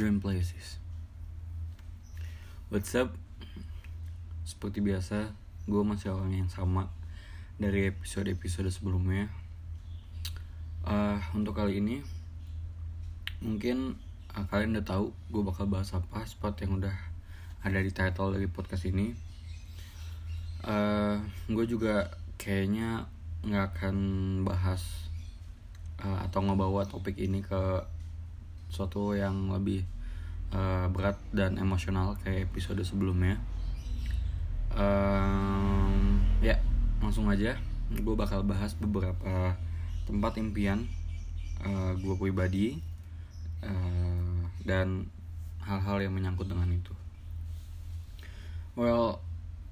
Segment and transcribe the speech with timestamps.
[0.00, 0.80] Dream Places.
[2.72, 3.12] What's up?
[4.48, 5.28] Seperti biasa,
[5.68, 6.88] gue masih orang yang sama
[7.60, 9.28] dari episode-episode sebelumnya.
[10.88, 12.00] Uh, Untuk kali ini,
[13.44, 14.00] mungkin
[14.32, 16.96] uh, kalian udah tahu gue bakal bahas apa Spot yang udah
[17.60, 19.12] ada di title dari podcast ini.
[20.64, 22.08] Uh, Gue juga
[22.40, 23.04] kayaknya
[23.44, 23.96] nggak akan
[24.48, 24.80] bahas
[26.00, 27.84] uh, atau ngebawa topik ini ke
[28.70, 29.82] suatu yang lebih
[30.54, 33.38] uh, berat dan emosional kayak episode sebelumnya.
[34.74, 36.58] Um, ya
[37.02, 37.58] langsung aja.
[37.90, 39.58] Gue bakal bahas beberapa
[40.06, 40.86] tempat impian
[41.62, 42.78] uh, gue pribadi
[43.66, 45.10] uh, dan
[45.66, 46.94] hal-hal yang menyangkut dengan itu.
[48.78, 49.18] Well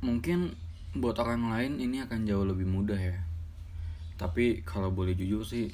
[0.02, 0.54] mungkin
[0.98, 3.18] buat orang lain ini akan jauh lebih mudah ya.
[4.18, 5.70] Tapi kalau boleh jujur sih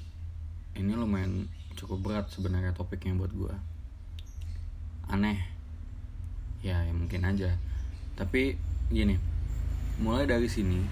[0.76, 3.54] ini lumayan cukup berat sebenarnya topiknya buat gue
[5.10, 5.40] aneh.
[6.64, 7.56] Ya, ya mungkin aja.
[8.16, 8.56] Tapi
[8.92, 9.16] gini
[9.94, 10.82] mulai dari sini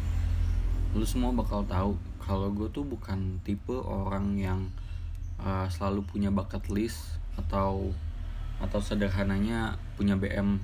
[0.94, 4.60] lu semua bakal tahu kalau gue tuh bukan tipe orang yang
[5.42, 7.90] uh, selalu punya bucket list atau
[8.62, 10.62] atau sederhananya punya BM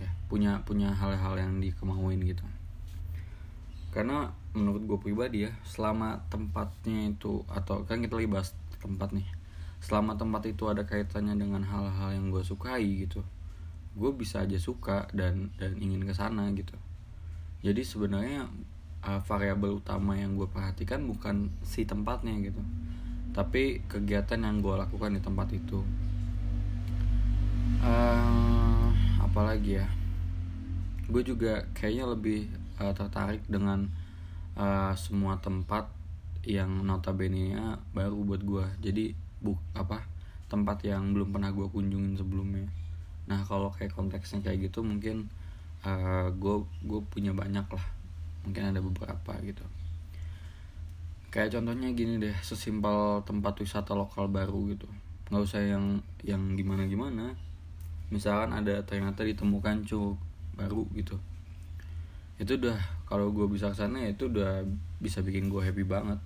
[0.00, 2.46] ya punya punya hal-hal yang dikemauin gitu.
[3.92, 9.28] Karena menurut gue pribadi ya selama tempatnya itu atau kan kita lagi bahas tempat nih
[9.78, 13.22] selama tempat itu ada kaitannya dengan hal-hal yang gue sukai gitu
[13.98, 16.78] gue bisa aja suka dan dan ingin ke sana gitu.
[17.66, 18.46] Jadi sebenarnya
[19.02, 22.62] uh, variabel utama yang gue perhatikan bukan si tempatnya gitu
[23.34, 25.82] tapi kegiatan yang gue lakukan di tempat itu.
[27.82, 28.90] Uh,
[29.22, 29.86] apalagi ya?
[31.06, 33.90] Gue juga kayaknya lebih uh, tertarik dengan
[34.58, 35.90] uh, semua tempat
[36.46, 40.02] yang notabene baru buat gue jadi buk apa
[40.48, 42.66] tempat yang belum pernah gue kunjungin sebelumnya.
[43.28, 45.28] Nah kalau kayak konteksnya kayak gitu mungkin
[46.40, 47.86] gue uh, gue punya banyak lah.
[48.48, 49.62] Mungkin ada beberapa gitu.
[51.28, 54.88] Kayak contohnya gini deh sesimpel tempat wisata lokal baru gitu.
[55.28, 57.36] Nggak usah yang yang gimana gimana
[58.08, 60.16] misalkan ada ternyata ditemukan cuk
[60.56, 61.20] baru gitu.
[62.40, 64.64] Itu udah kalau gue bisa ke sana ya itu udah
[64.96, 66.16] bisa bikin gue happy banget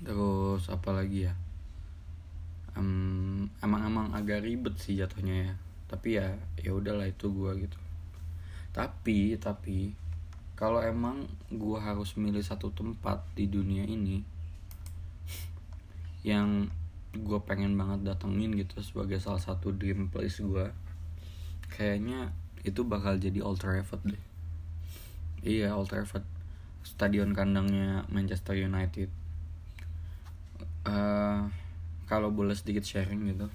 [0.00, 1.34] terus apa lagi ya?
[2.78, 5.54] Um, emang-emang agak ribet sih jatuhnya ya.
[5.90, 7.78] Tapi ya ya udahlah itu gue gitu.
[8.70, 9.92] Tapi tapi
[10.54, 14.20] kalau emang gue harus milih satu tempat di dunia ini
[16.30, 16.68] yang
[17.10, 20.70] gue pengen banget datengin gitu sebagai salah satu dream place gue
[21.74, 22.30] kayaknya
[22.62, 24.22] itu bakal jadi Old Trafford deh.
[25.40, 26.26] Iya Old Trafford.
[26.84, 29.08] Stadion kandangnya Manchester United
[30.90, 31.46] uh,
[32.10, 33.46] kalau boleh sedikit sharing gitu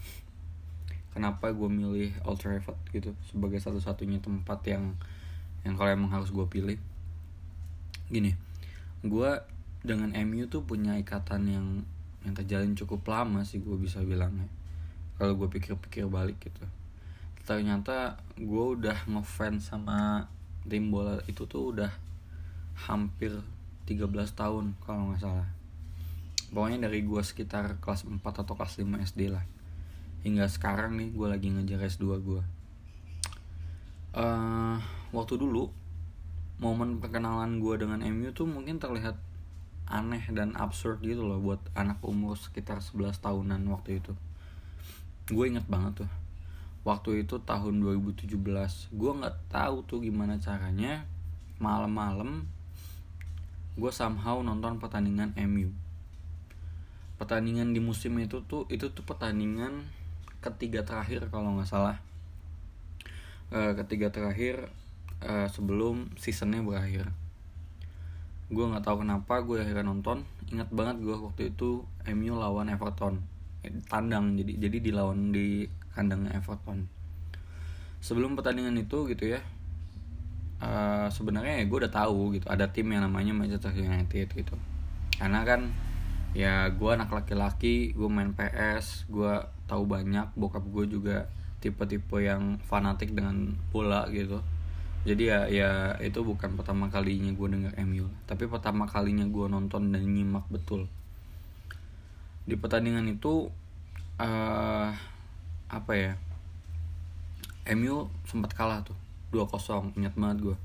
[1.15, 4.99] kenapa gue milih Old Trafford gitu sebagai satu-satunya tempat yang
[5.63, 6.77] yang kalau emang harus gue pilih?
[8.11, 8.35] Gini
[9.01, 9.31] gue
[9.85, 11.67] dengan MU tuh punya ikatan yang
[12.27, 14.51] yang terjalin cukup lama sih gue bisa bilangnya.
[15.15, 16.67] Kalau gue pikir-pikir balik gitu.
[17.47, 20.27] Ternyata gue udah ngefans sama
[20.67, 21.93] tim bola itu tuh udah
[22.75, 23.31] hampir
[23.87, 25.47] 13 tahun kalau nggak salah
[26.51, 29.45] pokoknya dari gue sekitar kelas 4 atau kelas 5 SD lah.
[30.25, 32.43] Hingga sekarang nih gue lagi ngejar S2 gue
[34.15, 34.77] uh,
[35.11, 35.69] waktu dulu
[36.57, 39.19] momen perkenalan gue dengan MU tuh mungkin terlihat
[39.85, 44.15] aneh dan absurd gitu loh buat anak umur sekitar 11 tahunan waktu itu.
[45.29, 46.11] Gue inget banget tuh.
[46.87, 48.33] Waktu itu tahun 2017
[48.93, 51.05] gue nggak tahu tuh gimana caranya
[51.57, 52.45] malam-malam
[53.75, 55.73] gue somehow nonton pertandingan MU
[57.15, 59.87] pertandingan di musim itu tuh itu tuh pertandingan
[60.43, 61.97] ketiga terakhir kalau nggak salah.
[63.49, 64.69] E, ketiga terakhir
[65.23, 67.09] e, sebelum seasonnya berakhir.
[68.51, 70.27] Gue nggak tahu kenapa gue akhirnya nonton.
[70.53, 71.81] Ingat banget gue waktu itu
[72.13, 73.23] MU lawan Everton.
[73.65, 75.65] Eh, tandang jadi jadi dilawan di
[75.97, 76.85] kandangnya Everton.
[78.05, 79.41] Sebelum pertandingan itu gitu ya
[80.61, 84.55] uh, sebenarnya ya gue udah tahu gitu ada tim yang namanya Manchester United gitu.
[85.17, 85.71] Karena kan
[86.35, 89.39] ya gue anak laki-laki gue main PS gue
[89.71, 91.31] tahu banyak bokap gue juga
[91.63, 94.43] tipe-tipe yang fanatik dengan bola gitu.
[95.07, 95.71] Jadi ya ya
[96.03, 100.91] itu bukan pertama kalinya gue denger MU tapi pertama kalinya gue nonton dan nyimak betul.
[102.43, 103.47] Di pertandingan itu
[104.19, 104.91] uh,
[105.71, 106.13] apa ya
[107.79, 108.97] MU sempat kalah tuh
[109.31, 110.57] 2-0 ingat banget gue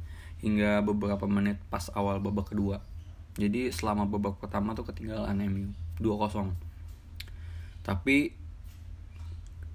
[0.43, 2.83] hingga beberapa menit pas awal babak kedua
[3.41, 6.53] jadi selama babak pertama tuh ketinggalan MU 2-0
[7.81, 8.37] tapi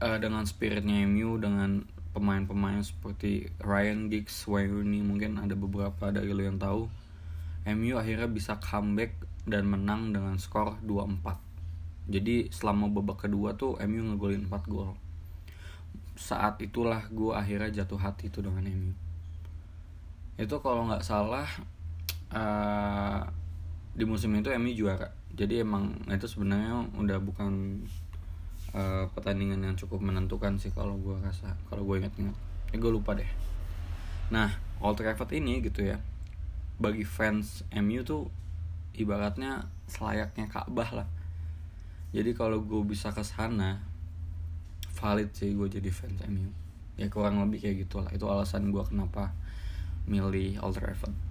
[0.06, 1.82] uh, dengan spiritnya MU dengan
[2.14, 6.86] pemain-pemain seperti Ryan Giggs, Wayne Rooney mungkin ada beberapa dari lo yang tahu
[7.66, 9.18] MU akhirnya bisa comeback
[9.50, 14.94] dan menang dengan skor 2-4 jadi selama babak kedua tuh MU ngegolin 4 gol.
[16.14, 18.94] Saat itulah gue akhirnya jatuh hati tuh dengan MU
[20.36, 21.48] itu kalau nggak salah
[22.36, 23.24] uh,
[23.96, 25.08] di musim itu MU juara.
[25.32, 27.80] Jadi emang itu sebenarnya udah bukan
[28.76, 32.36] uh, pertandingan yang cukup menentukan sih kalau gue rasa kalau gue inget-inget
[32.72, 33.28] ya gue lupa deh.
[34.36, 34.52] Nah
[34.84, 36.04] Old Trafford ini gitu ya
[36.76, 38.28] bagi fans MU tuh
[39.00, 41.08] ibaratnya selayaknya Ka'bah lah.
[42.12, 43.80] Jadi kalau gue bisa ke sana
[44.96, 46.52] valid sih gue jadi fans MU
[47.00, 48.12] ya kurang lebih kayak gitulah.
[48.12, 49.32] Itu alasan gue kenapa
[50.04, 51.25] milih Old Trafford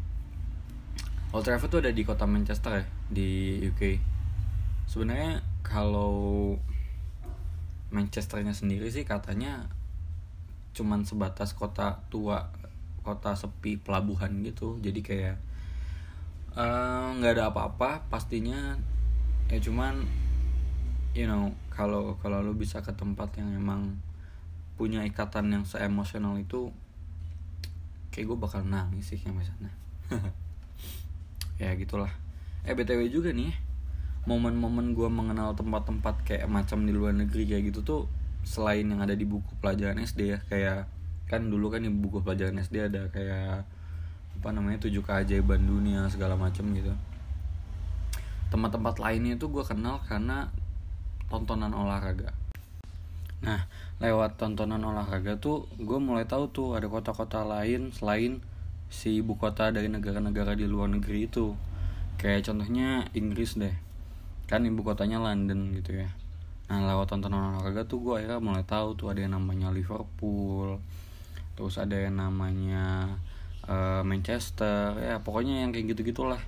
[1.34, 2.86] Old Trafford tuh ada di kota Manchester ya?
[3.10, 3.98] Di UK
[4.86, 6.54] sebenarnya kalau
[7.90, 9.66] Manchesternya sendiri sih katanya
[10.78, 12.54] cuman sebatas kota tua
[13.02, 14.78] kota sepi pelabuhan gitu.
[14.78, 15.36] Jadi kayak
[16.54, 18.78] eh, nggak uh, ada apa-apa pastinya.
[19.50, 20.06] Ya cuman
[21.18, 23.98] you know kalau kalau lu bisa ke tempat yang emang
[24.78, 26.70] punya ikatan yang seemosional itu
[28.14, 29.34] kayak gue bakal nangis sih yang
[31.58, 32.10] ya gitulah.
[32.64, 33.54] Eh btw juga nih
[34.24, 38.00] momen-momen gue mengenal tempat-tempat kayak macam di luar negeri kayak gitu tuh
[38.44, 40.88] selain yang ada di buku pelajaran SD ya kayak
[41.28, 43.64] kan dulu kan di buku pelajaran SD ada kayak
[44.40, 46.92] apa namanya tujuh keajaiban dunia segala macam gitu.
[48.48, 50.48] Tempat-tempat lainnya itu gue kenal karena
[51.28, 52.32] tontonan olahraga.
[53.44, 53.68] Nah
[54.00, 58.40] lewat tontonan olahraga tuh gue mulai tahu tuh ada kota-kota lain selain
[58.94, 61.58] si ibu kota dari negara-negara di luar negeri itu.
[62.14, 63.74] Kayak contohnya Inggris deh.
[64.46, 66.14] Kan ibu kotanya London gitu ya.
[66.70, 70.78] Nah lewat tontonan olahraga tuh gue akhirnya mulai tahu tuh ada yang namanya Liverpool
[71.54, 73.18] terus ada yang namanya
[73.66, 74.94] uh, Manchester.
[75.02, 76.40] Ya pokoknya yang kayak gitu gitulah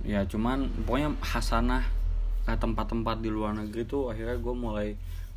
[0.00, 1.84] ya cuman pokoknya hasanah
[2.48, 4.88] tempat-tempat di luar negeri tuh akhirnya gue mulai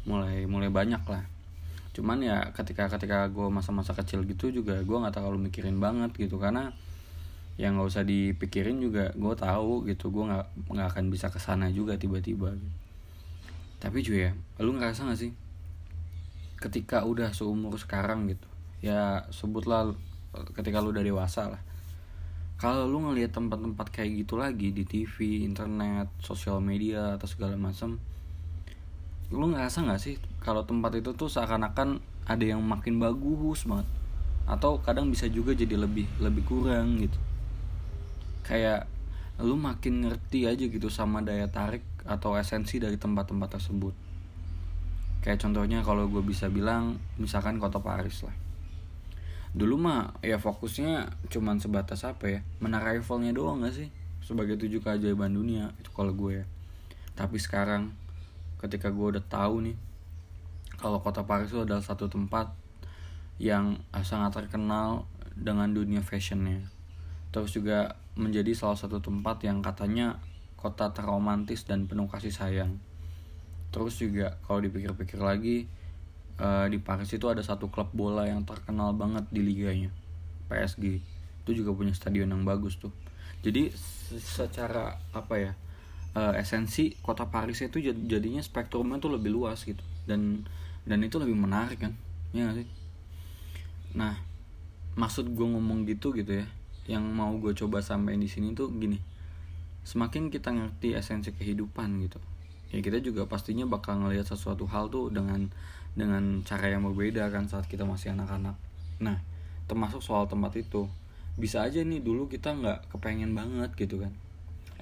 [0.08, 1.24] mulai mulai banyak lah
[1.94, 6.42] cuman ya ketika ketika gue masa-masa kecil gitu juga gue nggak terlalu mikirin banget gitu.
[6.42, 6.74] Karena
[7.56, 11.70] yang nggak usah dipikirin juga gue tahu gitu gue nggak nggak akan bisa ke sana
[11.70, 12.58] juga tiba-tiba.
[13.78, 14.32] Tapi cuy ya
[14.64, 15.32] lu ngerasa gak sih?
[16.58, 18.48] Ketika udah seumur sekarang gitu
[18.84, 19.96] ya sebutlah
[20.52, 21.62] ketika lu udah dewasa lah.
[22.60, 28.00] Kalau lu ngelihat tempat-tempat kayak gitu lagi di TV, internet, sosial media atau segala macam,
[29.34, 31.98] lu ngerasa nggak sih kalau tempat itu tuh seakan-akan
[32.30, 33.90] ada yang makin bagus banget?
[34.46, 37.18] Atau kadang bisa juga jadi lebih lebih kurang gitu?
[38.46, 38.86] Kayak
[39.42, 43.96] lu makin ngerti aja gitu sama daya tarik atau esensi dari tempat-tempat tersebut.
[45.26, 48.36] Kayak contohnya kalau gue bisa bilang misalkan kota Paris lah.
[49.56, 52.40] Dulu mah ya fokusnya cuman sebatas apa ya?
[52.62, 53.90] Menara Eiffelnya doang gak sih?
[54.22, 56.46] Sebagai tujuh keajaiban dunia itu kalau gue ya.
[57.16, 58.03] Tapi sekarang
[58.64, 59.78] ketika gue udah tahu nih
[60.80, 62.56] kalau kota Paris itu adalah satu tempat
[63.38, 65.04] yang sangat terkenal
[65.36, 66.64] dengan dunia fashionnya
[67.34, 70.22] terus juga menjadi salah satu tempat yang katanya
[70.64, 72.80] kota terromantis dan penuh kasih sayang.
[73.76, 75.68] Terus juga kalau dipikir-pikir lagi
[76.40, 79.92] uh, di Paris itu ada satu klub bola yang terkenal banget di liganya,
[80.48, 81.04] PSG.
[81.44, 82.96] Itu juga punya stadion yang bagus tuh.
[83.44, 83.76] Jadi
[84.24, 85.52] secara apa ya
[86.14, 89.82] uh, esensi kota Paris itu jadinya spektrumnya tuh lebih luas gitu.
[90.06, 90.46] Dan
[90.84, 91.96] dan itu lebih menarik kan,
[92.36, 92.68] ya gak sih?
[93.98, 94.18] Nah
[94.94, 96.46] maksud gue ngomong gitu gitu ya
[96.86, 99.00] yang mau gue coba sampaikan di sini tuh gini.
[99.84, 102.20] Semakin kita ngerti esensi kehidupan gitu
[102.74, 105.46] ya kita juga pastinya bakal ngelihat sesuatu hal tuh dengan
[105.94, 108.58] dengan cara yang berbeda kan saat kita masih anak-anak.
[108.98, 109.22] Nah
[109.70, 110.90] termasuk soal tempat itu.
[111.34, 114.14] Bisa aja nih dulu kita nggak kepengen banget gitu kan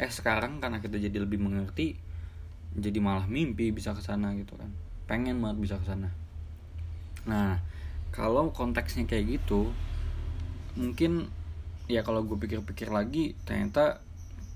[0.01, 1.93] eh sekarang karena kita jadi lebih mengerti
[2.73, 4.71] jadi malah mimpi bisa ke sana gitu kan.
[5.05, 6.09] Pengen banget bisa ke sana.
[7.29, 7.61] Nah
[8.09, 9.69] kalau konteksnya kayak gitu
[10.73, 11.29] mungkin
[11.85, 14.01] ya kalau gue pikir-pikir lagi ternyata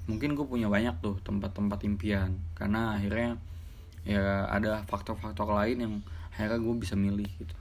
[0.09, 2.39] mungkin gue punya banyak tuh tempat-tempat impian.
[2.57, 3.37] Karena akhirnya
[4.07, 5.93] ya ada faktor-faktor lain yang
[6.33, 7.55] akhirnya gue bisa milih gitu.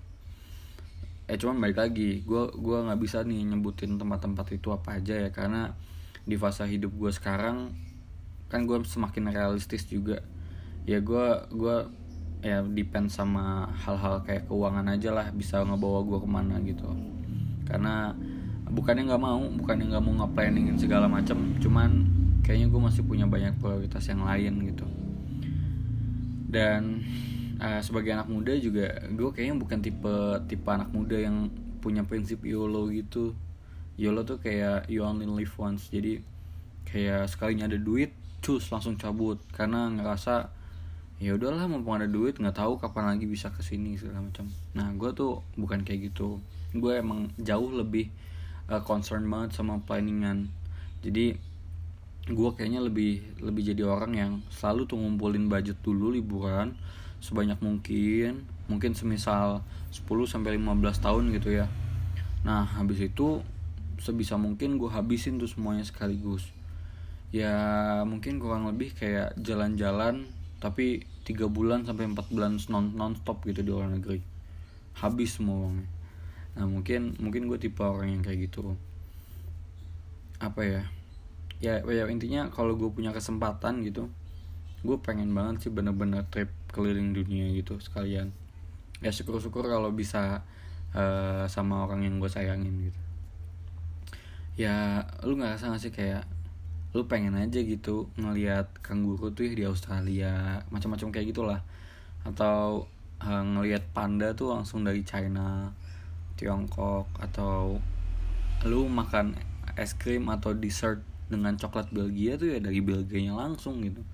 [1.29, 5.31] Eh cuman balik lagi gue gua nggak bisa nih nyebutin tempat-tempat itu apa aja ya
[5.33, 5.73] karena
[6.25, 7.73] di fase hidup gue sekarang
[8.49, 10.25] kan gue semakin realistis juga.
[10.85, 11.76] Ya gue gue
[12.45, 16.88] ya depend sama hal-hal kayak keuangan aja lah bisa ngebawa gue ke mana gitu.
[17.64, 18.12] Karena
[18.69, 21.90] bukannya nggak mau bukannya nggak mau nge segala macam cuman
[22.45, 24.87] kayaknya gue masih punya banyak prioritas yang lain gitu.
[26.49, 27.04] Dan
[27.61, 30.14] uh, sebagai anak muda juga gue kayaknya bukan tipe
[30.49, 31.49] tipe anak muda yang
[31.81, 33.37] punya prinsip YOLO gitu
[33.95, 35.87] YOLO tuh kayak you only live once.
[35.91, 36.19] Jadi
[36.89, 38.11] kayak sekalinya ada duit
[38.43, 39.39] cus langsung cabut.
[39.55, 40.51] Karena ngerasa
[41.23, 44.51] ya udahlah mumpung ada duit nggak tahu kapan lagi bisa ke sini segala macam.
[44.75, 46.43] Nah gue tuh bukan kayak gitu.
[46.75, 48.11] Gue emang jauh lebih
[48.67, 50.51] uh, concern banget sama planningan.
[51.07, 51.39] Jadi
[52.25, 56.73] gue kayaknya lebih lebih jadi orang yang selalu tuh ngumpulin budget dulu liburan
[57.21, 59.61] sebanyak mungkin mungkin semisal
[59.93, 61.69] 10 sampai 15 tahun gitu ya.
[62.45, 63.45] Nah habis itu
[64.01, 66.51] sebisa mungkin gue habisin tuh semuanya sekaligus.
[67.35, 67.53] Ya
[68.07, 70.27] mungkin kurang lebih kayak jalan-jalan
[70.63, 74.23] tapi tiga bulan sampai empat bulan non non stop gitu di luar negeri.
[74.99, 75.89] Habis semua uangnya.
[76.55, 78.79] Nah mungkin mungkin gue tipe orang yang kayak gitu.
[80.39, 80.83] Apa ya?
[81.59, 84.11] Ya, ya intinya kalau gue punya kesempatan gitu
[84.85, 88.37] gue pengen banget sih bener-bener trip keliling dunia gitu sekalian.
[89.01, 90.45] Ya syukur-syukur kalau bisa
[90.93, 93.01] uh, sama orang yang gue sayangin gitu
[94.55, 96.31] ya lu nggak rasa sih kayak
[96.95, 101.61] lu pengen aja gitu ngelihat kanguru tuh di Australia macam-macam kayak gitulah.
[102.23, 102.87] Atau
[103.19, 105.75] uh, ngelihat panda tuh langsung dari China
[106.39, 107.83] Tiongkok atau
[108.63, 109.35] lu makan
[109.75, 114.07] es krim atau dessert dengan coklat Belgia tuh ya dari Belgianya langsung gitu.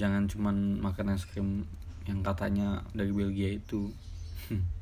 [0.00, 1.68] Jangan cuman makan es krim
[2.08, 3.92] yang katanya dari Belgia itu.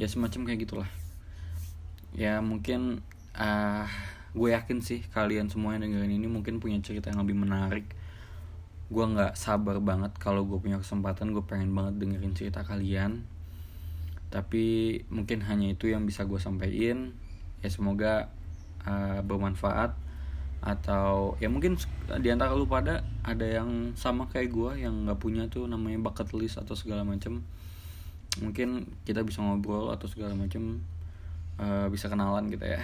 [0.00, 0.88] Ya semacam kayak gitulah.
[2.16, 3.04] Ya mungkin
[3.36, 3.86] uh,
[4.30, 7.86] gue yakin sih kalian semua yang dengerin ini mungkin punya cerita yang lebih menarik.
[8.90, 13.26] Gue nggak sabar banget kalau gue punya kesempatan gue pengen banget dengerin cerita kalian.
[14.30, 17.14] Tapi mungkin hanya itu yang bisa gue sampaikan.
[17.62, 18.30] Ya semoga
[18.86, 19.94] uh, bermanfaat.
[20.60, 21.80] Atau ya mungkin
[22.20, 26.30] di antara lu pada ada yang sama kayak gue yang nggak punya tuh namanya bucket
[26.36, 27.40] list atau segala macam
[28.38, 30.78] mungkin kita bisa ngobrol atau segala macam
[31.58, 32.78] uh, bisa kenalan gitu ya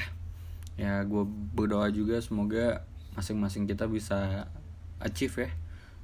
[0.76, 1.24] ya gue
[1.56, 2.84] berdoa juga semoga
[3.16, 4.48] masing-masing kita bisa
[5.00, 5.50] achieve ya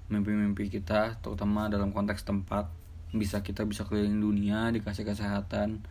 [0.08, 2.68] mimpi-mimpi kita terutama dalam konteks tempat
[3.12, 5.84] bisa kita bisa keliling dunia dikasih kesehatan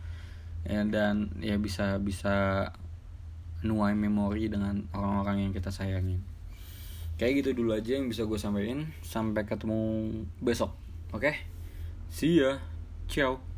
[0.66, 2.70] ya dan ya bisa bisa
[3.62, 6.22] nuai memori dengan orang-orang yang kita sayangin.
[7.16, 8.90] Kayak gitu dulu aja yang bisa gue sampaikan.
[9.06, 10.10] Sampai ketemu
[10.42, 10.74] besok
[11.14, 11.22] oke?
[11.22, 11.34] Okay?
[12.10, 12.58] see ya.
[13.06, 13.51] Ciao